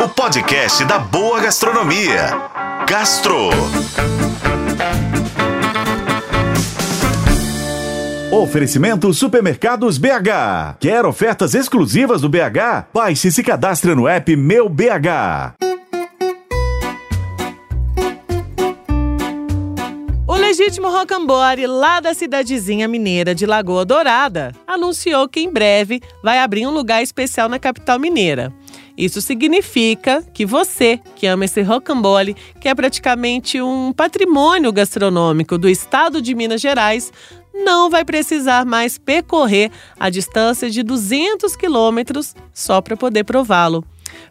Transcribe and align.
o 0.00 0.08
podcast 0.08 0.84
da 0.84 0.96
boa 0.96 1.40
gastronomia. 1.40 2.30
Gastro. 2.88 3.50
Oferecimento 8.30 9.12
Supermercados 9.12 9.98
BH. 9.98 10.76
Quer 10.78 11.04
ofertas 11.04 11.52
exclusivas 11.54 12.20
do 12.20 12.28
BH? 12.28 12.86
Baixe 12.94 13.28
e 13.28 13.32
se 13.32 13.42
cadastre 13.42 13.92
no 13.96 14.06
app 14.06 14.36
Meu 14.36 14.68
BH. 14.68 15.56
O 20.28 20.34
legítimo 20.34 20.88
Rocambole, 20.88 21.66
lá 21.66 21.98
da 21.98 22.14
cidadezinha 22.14 22.86
mineira 22.86 23.34
de 23.34 23.44
Lagoa 23.46 23.84
Dourada, 23.84 24.54
anunciou 24.64 25.28
que 25.28 25.40
em 25.40 25.52
breve 25.52 26.00
vai 26.22 26.38
abrir 26.38 26.66
um 26.68 26.70
lugar 26.70 27.02
especial 27.02 27.48
na 27.48 27.58
capital 27.58 27.98
mineira. 27.98 28.52
Isso 28.98 29.22
significa 29.22 30.24
que 30.34 30.44
você, 30.44 30.98
que 31.14 31.24
ama 31.28 31.44
esse 31.44 31.62
rocambole, 31.62 32.34
que 32.60 32.68
é 32.68 32.74
praticamente 32.74 33.62
um 33.62 33.92
patrimônio 33.92 34.72
gastronômico 34.72 35.56
do 35.56 35.68
estado 35.68 36.20
de 36.20 36.34
Minas 36.34 36.60
Gerais, 36.60 37.12
não 37.54 37.88
vai 37.88 38.04
precisar 38.04 38.66
mais 38.66 38.98
percorrer 38.98 39.70
a 40.00 40.10
distância 40.10 40.68
de 40.68 40.82
200 40.82 41.54
quilômetros 41.54 42.34
só 42.52 42.80
para 42.80 42.96
poder 42.96 43.22
prová-lo. 43.22 43.84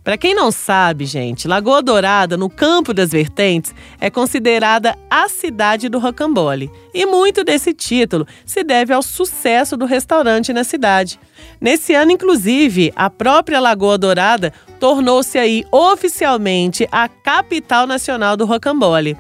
Para 0.04 0.18
quem 0.18 0.34
não 0.34 0.52
sabe, 0.52 1.06
gente, 1.06 1.48
Lagoa 1.48 1.82
Dourada, 1.82 2.38
no 2.38 2.50
Campo 2.50 2.94
das 2.94 3.10
Vertentes, 3.10 3.74
é 4.00 4.10
considerada 4.10 4.98
a 5.10 5.28
cidade 5.28 5.90
do 5.90 6.00
rocambole. 6.00 6.72
E 6.94 7.06
muito 7.06 7.44
desse 7.44 7.74
título 7.74 8.26
se 8.46 8.64
deve 8.64 8.94
ao 8.94 9.02
sucesso 9.02 9.76
do 9.76 9.86
restaurante 9.86 10.54
na 10.54 10.64
cidade. 10.64 11.20
Nesse 11.60 11.94
ano, 11.94 12.12
inclusive, 12.12 12.94
a 12.96 13.10
própria 13.10 13.60
Lagoa 13.60 13.98
Dourada 13.98 14.54
tornou-se 14.80 15.38
aí 15.38 15.66
oficialmente 15.72 16.88
a 16.92 17.08
capital 17.08 17.88
nacional 17.88 18.38
do 18.38 18.46
rocambole. 18.46 19.18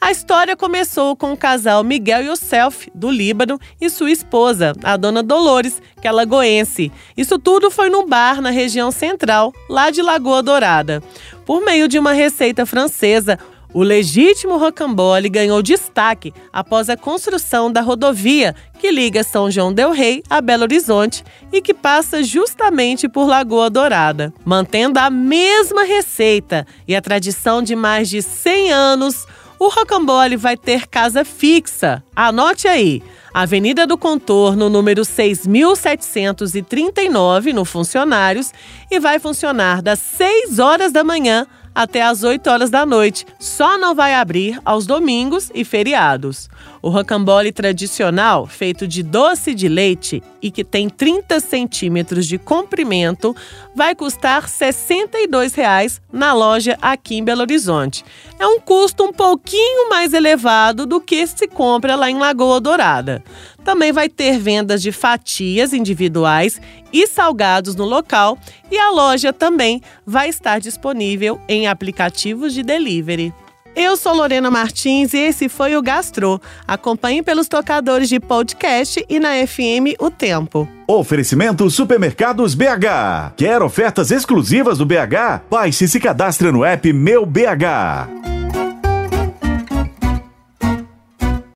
A 0.00 0.12
história 0.12 0.56
começou 0.56 1.16
com 1.16 1.32
o 1.32 1.36
casal 1.36 1.82
Miguel 1.82 2.22
Youssef, 2.22 2.88
do 2.94 3.10
Líbano, 3.10 3.58
e 3.80 3.90
sua 3.90 4.12
esposa, 4.12 4.72
a 4.84 4.96
dona 4.96 5.24
Dolores, 5.24 5.82
que 6.00 6.06
é 6.06 6.12
lagoense. 6.12 6.92
Isso 7.16 7.36
tudo 7.36 7.68
foi 7.68 7.90
num 7.90 8.06
bar 8.06 8.40
na 8.40 8.50
região 8.50 8.92
central, 8.92 9.52
lá 9.68 9.90
de 9.90 10.00
Lagoa 10.00 10.40
Dourada. 10.40 11.02
Por 11.44 11.64
meio 11.64 11.88
de 11.88 11.98
uma 11.98 12.12
receita 12.12 12.64
francesa, 12.64 13.38
o 13.74 13.82
legítimo 13.82 14.56
rocambole 14.56 15.28
ganhou 15.28 15.60
destaque 15.60 16.32
após 16.52 16.88
a 16.88 16.96
construção 16.96 17.70
da 17.70 17.80
rodovia 17.80 18.54
que 18.78 18.90
liga 18.90 19.22
São 19.22 19.50
João 19.50 19.72
del 19.72 19.90
Rei 19.90 20.22
a 20.30 20.40
Belo 20.40 20.62
Horizonte 20.62 21.22
e 21.52 21.60
que 21.60 21.74
passa 21.74 22.22
justamente 22.22 23.08
por 23.08 23.26
Lagoa 23.26 23.68
Dourada. 23.68 24.32
Mantendo 24.44 24.98
a 24.98 25.10
mesma 25.10 25.82
receita 25.82 26.66
e 26.86 26.96
a 26.96 27.02
tradição 27.02 27.60
de 27.60 27.76
mais 27.76 28.08
de 28.08 28.22
100 28.22 28.72
anos, 28.72 29.26
o 29.58 29.68
Rocambole 29.68 30.36
vai 30.36 30.56
ter 30.56 30.86
casa 30.86 31.24
fixa. 31.24 32.04
Anote 32.14 32.68
aí. 32.68 33.02
Avenida 33.32 33.86
do 33.86 33.96
Contorno, 33.98 34.68
número 34.68 35.04
6739, 35.04 37.52
no 37.52 37.64
Funcionários, 37.64 38.52
e 38.90 38.98
vai 38.98 39.18
funcionar 39.18 39.82
das 39.82 39.98
6 39.98 40.58
horas 40.58 40.92
da 40.92 41.04
manhã 41.04 41.46
até 41.74 42.02
às 42.02 42.22
8 42.22 42.48
horas 42.48 42.70
da 42.70 42.84
noite. 42.84 43.26
Só 43.38 43.78
não 43.78 43.94
vai 43.94 44.14
abrir 44.14 44.60
aos 44.64 44.86
domingos 44.86 45.50
e 45.54 45.64
feriados. 45.64 46.48
O 46.80 46.88
rocambole 46.88 47.50
tradicional, 47.50 48.46
feito 48.46 48.86
de 48.86 49.02
doce 49.02 49.54
de 49.54 49.68
leite 49.68 50.22
e 50.40 50.50
que 50.50 50.64
tem 50.64 50.88
30 50.88 51.40
centímetros 51.40 52.26
de 52.26 52.38
comprimento, 52.38 53.34
vai 53.74 53.94
custar 53.94 54.42
R$ 54.42 54.48
62,00 54.48 56.00
na 56.12 56.32
loja 56.32 56.78
aqui 56.80 57.16
em 57.16 57.24
Belo 57.24 57.42
Horizonte. 57.42 58.04
É 58.38 58.46
um 58.46 58.60
custo 58.60 59.04
um 59.04 59.12
pouquinho 59.12 59.90
mais 59.90 60.12
elevado 60.12 60.86
do 60.86 61.00
que 61.00 61.26
se 61.26 61.48
compra 61.48 61.96
lá 61.96 62.10
em 62.10 62.18
Lagoa 62.18 62.60
Dourada. 62.60 63.22
Também 63.64 63.92
vai 63.92 64.08
ter 64.08 64.38
vendas 64.38 64.80
de 64.80 64.92
fatias 64.92 65.72
individuais 65.72 66.60
e 66.92 67.06
salgados 67.06 67.74
no 67.74 67.84
local 67.84 68.38
e 68.70 68.78
a 68.78 68.90
loja 68.90 69.32
também 69.32 69.82
vai 70.06 70.28
estar 70.28 70.60
disponível 70.60 71.40
em 71.48 71.66
aplicativos 71.66 72.54
de 72.54 72.62
delivery. 72.62 73.32
Eu 73.76 73.96
sou 73.96 74.12
Lorena 74.12 74.50
Martins 74.50 75.14
e 75.14 75.18
esse 75.18 75.48
foi 75.48 75.76
o 75.76 75.82
Gastro. 75.82 76.40
Acompanhe 76.66 77.22
pelos 77.22 77.46
tocadores 77.46 78.08
de 78.08 78.18
podcast 78.18 79.04
e 79.08 79.20
na 79.20 79.46
FM 79.46 79.94
O 80.00 80.10
Tempo. 80.10 80.68
Oferecimento 80.84 81.70
Supermercados 81.70 82.56
BH. 82.56 83.34
Quer 83.36 83.62
ofertas 83.62 84.10
exclusivas 84.10 84.78
do 84.78 84.86
BH? 84.86 85.42
Baixe 85.48 85.84
e 85.84 85.88
se 85.88 86.00
cadastre 86.00 86.50
no 86.50 86.64
app 86.64 86.92
Meu 86.92 87.24
BH. 87.24 88.17